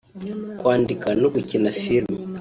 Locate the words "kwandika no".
0.59-1.27